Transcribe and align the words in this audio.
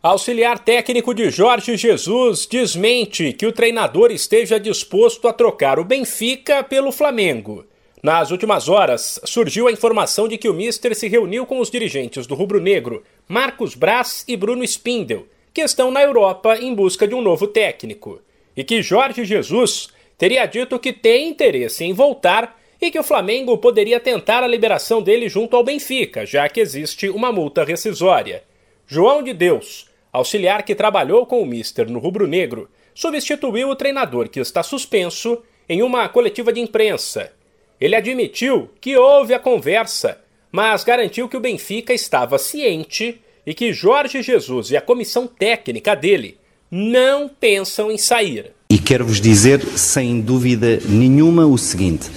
Auxiliar 0.00 0.60
técnico 0.60 1.12
de 1.12 1.28
Jorge 1.28 1.76
Jesus 1.76 2.46
desmente 2.46 3.32
que 3.32 3.44
o 3.44 3.50
treinador 3.50 4.12
esteja 4.12 4.56
disposto 4.56 5.26
a 5.26 5.32
trocar 5.32 5.76
o 5.80 5.84
Benfica 5.84 6.62
pelo 6.62 6.92
Flamengo. 6.92 7.66
Nas 8.00 8.30
últimas 8.30 8.68
horas, 8.68 9.20
surgiu 9.24 9.66
a 9.66 9.72
informação 9.72 10.28
de 10.28 10.38
que 10.38 10.48
o 10.48 10.54
Mister 10.54 10.94
se 10.94 11.08
reuniu 11.08 11.44
com 11.44 11.58
os 11.58 11.68
dirigentes 11.68 12.28
do 12.28 12.36
rubro-negro, 12.36 13.02
Marcos 13.26 13.74
Braz 13.74 14.24
e 14.28 14.36
Bruno 14.36 14.62
Spindel, 14.62 15.26
que 15.52 15.62
estão 15.62 15.90
na 15.90 16.00
Europa 16.00 16.56
em 16.56 16.72
busca 16.72 17.08
de 17.08 17.16
um 17.16 17.20
novo 17.20 17.48
técnico, 17.48 18.22
e 18.56 18.62
que 18.62 18.80
Jorge 18.80 19.24
Jesus 19.24 19.88
teria 20.16 20.46
dito 20.46 20.78
que 20.78 20.92
tem 20.92 21.28
interesse 21.28 21.82
em 21.82 21.92
voltar 21.92 22.56
e 22.80 22.92
que 22.92 23.00
o 23.00 23.02
Flamengo 23.02 23.58
poderia 23.58 23.98
tentar 23.98 24.44
a 24.44 24.46
liberação 24.46 25.02
dele 25.02 25.28
junto 25.28 25.56
ao 25.56 25.64
Benfica, 25.64 26.24
já 26.24 26.48
que 26.48 26.60
existe 26.60 27.08
uma 27.08 27.32
multa 27.32 27.64
rescisória. 27.64 28.44
João 28.86 29.22
de 29.22 29.34
Deus, 29.34 29.87
auxiliar 30.12 30.62
que 30.62 30.74
trabalhou 30.74 31.26
com 31.26 31.42
o 31.42 31.46
Mister 31.46 31.88
no 31.88 31.98
Rubro 31.98 32.26
Negro, 32.26 32.68
substituiu 32.94 33.68
o 33.68 33.76
treinador 33.76 34.28
que 34.28 34.40
está 34.40 34.62
suspenso 34.62 35.42
em 35.68 35.82
uma 35.82 36.08
coletiva 36.08 36.52
de 36.52 36.60
imprensa. 36.60 37.32
Ele 37.80 37.94
admitiu 37.94 38.70
que 38.80 38.96
houve 38.96 39.34
a 39.34 39.38
conversa, 39.38 40.18
mas 40.50 40.82
garantiu 40.82 41.28
que 41.28 41.36
o 41.36 41.40
Benfica 41.40 41.92
estava 41.92 42.38
ciente 42.38 43.20
e 43.46 43.54
que 43.54 43.72
Jorge 43.72 44.22
Jesus 44.22 44.70
e 44.70 44.76
a 44.76 44.80
comissão 44.80 45.26
técnica 45.26 45.94
dele 45.94 46.38
não 46.70 47.28
pensam 47.28 47.90
em 47.90 47.96
sair. 47.96 48.52
E 48.70 48.78
quero 48.78 49.06
vos 49.06 49.20
dizer, 49.20 49.62
sem 49.78 50.20
dúvida 50.20 50.80
nenhuma, 50.86 51.46
o 51.46 51.56
seguinte: 51.56 52.10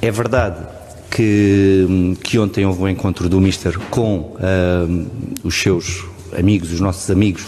é 0.00 0.10
verdade 0.10 0.66
que, 1.10 2.16
que 2.22 2.38
ontem 2.38 2.64
houve 2.66 2.82
um 2.82 2.88
encontro 2.88 3.28
do 3.28 3.40
Mister 3.40 3.78
com 3.90 4.34
uh, 4.36 5.36
os 5.44 5.54
seus 5.54 6.13
amigos, 6.36 6.72
os 6.72 6.80
nossos 6.80 7.10
amigos 7.10 7.44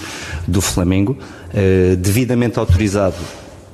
do 0.47 0.61
Flamengo, 0.61 1.17
uh, 1.53 1.97
devidamente 1.97 2.59
autorizado 2.59 3.17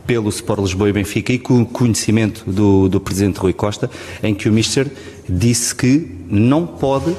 pelo 0.07 0.29
Sport 0.31 0.61
Lisboa 0.61 0.89
e 0.89 0.93
Benfica 0.93 1.33
e 1.33 1.39
com 1.39 1.65
conhecimento 1.65 2.45
do, 2.51 2.89
do 2.89 3.01
Presidente 3.01 3.39
Rui 3.39 3.53
Costa, 3.53 3.91
em 4.23 4.35
que 4.35 4.49
o 4.49 4.53
Mister 4.53 4.91
disse 5.29 5.75
que 5.75 6.11
não 6.29 6.67
pode 6.67 7.11
uh, 7.11 7.17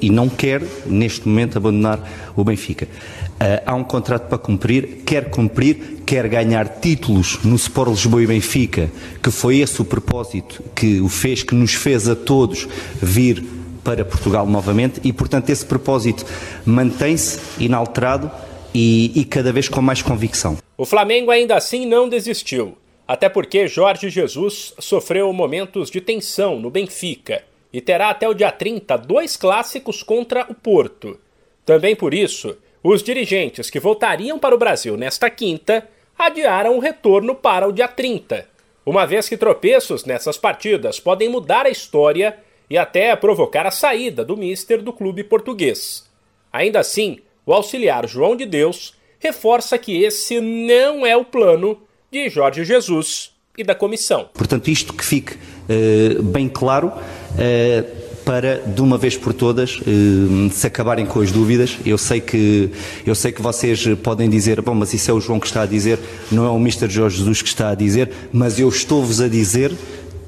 e 0.00 0.10
não 0.10 0.28
quer, 0.28 0.62
neste 0.86 1.28
momento, 1.28 1.56
abandonar 1.56 2.32
o 2.36 2.42
Benfica. 2.42 2.86
Uh, 2.86 3.62
há 3.64 3.74
um 3.74 3.84
contrato 3.84 4.28
para 4.28 4.38
cumprir, 4.38 5.02
quer 5.06 5.30
cumprir, 5.30 6.02
quer 6.04 6.28
ganhar 6.28 6.68
títulos 6.80 7.38
no 7.44 7.54
Sport 7.56 7.90
Lisboa 7.90 8.22
e 8.22 8.26
Benfica, 8.26 8.90
que 9.22 9.30
foi 9.30 9.58
esse 9.58 9.80
o 9.80 9.84
propósito 9.84 10.62
que 10.74 11.00
o 11.00 11.08
fez, 11.08 11.42
que 11.42 11.54
nos 11.54 11.74
fez 11.74 12.08
a 12.08 12.16
todos 12.16 12.68
vir 13.00 13.59
para 13.82 14.04
Portugal 14.04 14.46
novamente 14.46 15.00
e, 15.02 15.12
portanto, 15.12 15.50
esse 15.50 15.64
propósito 15.64 16.24
mantém-se 16.64 17.40
inalterado 17.62 18.30
e, 18.74 19.12
e 19.18 19.24
cada 19.24 19.52
vez 19.52 19.68
com 19.68 19.80
mais 19.80 20.02
convicção. 20.02 20.58
O 20.76 20.84
Flamengo 20.84 21.30
ainda 21.30 21.56
assim 21.56 21.86
não 21.86 22.08
desistiu, 22.08 22.76
até 23.06 23.28
porque 23.28 23.66
Jorge 23.66 24.08
Jesus 24.08 24.74
sofreu 24.78 25.32
momentos 25.32 25.90
de 25.90 26.00
tensão 26.00 26.58
no 26.58 26.70
Benfica 26.70 27.42
e 27.72 27.80
terá 27.80 28.10
até 28.10 28.28
o 28.28 28.34
dia 28.34 28.50
30 28.50 28.96
dois 28.98 29.36
clássicos 29.36 30.02
contra 30.02 30.46
o 30.48 30.54
Porto. 30.54 31.18
Também 31.64 31.94
por 31.94 32.14
isso, 32.14 32.56
os 32.82 33.02
dirigentes 33.02 33.68
que 33.68 33.78
voltariam 33.78 34.38
para 34.38 34.54
o 34.54 34.58
Brasil 34.58 34.96
nesta 34.96 35.28
quinta 35.28 35.86
adiaram 36.18 36.76
o 36.76 36.80
retorno 36.80 37.34
para 37.34 37.68
o 37.68 37.72
dia 37.72 37.88
30, 37.88 38.46
uma 38.84 39.06
vez 39.06 39.28
que 39.28 39.36
tropeços 39.36 40.04
nessas 40.04 40.36
partidas 40.36 40.98
podem 40.98 41.28
mudar 41.28 41.66
a 41.66 41.70
história 41.70 42.38
e 42.70 42.78
até 42.78 43.14
provocar 43.16 43.66
a 43.66 43.70
saída 43.70 44.24
do 44.24 44.36
mister 44.36 44.80
do 44.80 44.92
clube 44.92 45.24
português. 45.24 46.08
Ainda 46.52 46.78
assim, 46.78 47.18
o 47.44 47.52
auxiliar 47.52 48.08
João 48.08 48.36
de 48.36 48.46
Deus 48.46 48.94
reforça 49.18 49.76
que 49.76 50.02
esse 50.02 50.40
não 50.40 51.04
é 51.04 51.16
o 51.16 51.24
plano 51.24 51.76
de 52.10 52.28
Jorge 52.28 52.64
Jesus 52.64 53.32
e 53.58 53.64
da 53.64 53.74
comissão. 53.74 54.30
Portanto, 54.32 54.68
isto 54.68 54.94
que 54.94 55.04
fique 55.04 55.34
uh, 55.34 56.22
bem 56.22 56.48
claro. 56.48 56.88
Uh, 56.88 58.10
para 58.24 58.58
de 58.58 58.80
uma 58.80 58.98
vez 58.98 59.16
por 59.16 59.32
todas 59.32 59.78
uh, 59.78 60.50
se 60.52 60.66
acabarem 60.66 61.06
com 61.06 61.20
as 61.20 61.32
dúvidas. 61.32 61.78
Eu 61.84 61.98
sei 61.98 62.20
que 62.20 62.70
eu 63.04 63.14
sei 63.14 63.32
que 63.32 63.42
vocês 63.42 63.84
podem 64.02 64.28
dizer, 64.28 64.60
bom, 64.60 64.74
mas 64.74 64.92
isso 64.94 65.10
é 65.10 65.14
o 65.14 65.20
João 65.20 65.40
que 65.40 65.46
está 65.46 65.62
a 65.62 65.66
dizer, 65.66 65.98
não 66.30 66.44
é 66.44 66.50
o 66.50 66.56
Mr. 66.56 66.88
Jorge 66.88 67.18
Jesus 67.18 67.42
que 67.42 67.48
está 67.48 67.70
a 67.70 67.74
dizer, 67.74 68.10
mas 68.32 68.60
eu 68.60 68.68
estou-vos 68.68 69.20
a 69.20 69.28
dizer 69.28 69.72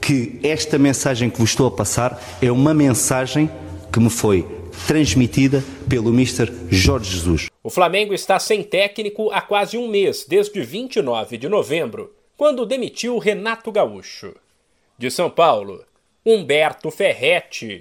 que 0.02 0.40
esta 0.42 0.76
mensagem 0.76 1.30
que 1.30 1.38
vos 1.38 1.50
estou 1.50 1.68
a 1.68 1.70
passar 1.70 2.20
é 2.42 2.50
uma 2.50 2.74
mensagem 2.74 3.48
que 3.92 4.00
me 4.00 4.10
foi 4.10 4.44
transmitida 4.88 5.62
pelo 5.88 6.10
Mr. 6.10 6.52
Jorge 6.68 7.12
Jesus. 7.12 7.46
O 7.62 7.70
Flamengo 7.70 8.12
está 8.12 8.36
sem 8.40 8.64
técnico 8.64 9.30
há 9.30 9.40
quase 9.40 9.78
um 9.78 9.86
mês, 9.86 10.26
desde 10.28 10.60
29 10.60 11.38
de 11.38 11.48
novembro, 11.48 12.12
quando 12.36 12.66
demitiu 12.66 13.16
Renato 13.18 13.70
Gaúcho. 13.70 14.34
De 14.98 15.08
São 15.08 15.30
Paulo, 15.30 15.84
Humberto 16.26 16.90
Ferretti. 16.90 17.80